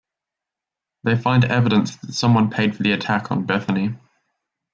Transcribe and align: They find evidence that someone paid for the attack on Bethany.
They 1.03 1.15
find 1.15 1.45
evidence 1.45 1.95
that 1.97 2.13
someone 2.13 2.49
paid 2.49 2.75
for 2.75 2.81
the 2.81 2.91
attack 2.93 3.29
on 3.31 3.45
Bethany. 3.45 3.99